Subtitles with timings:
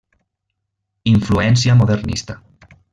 [1.13, 2.43] Influència modernista.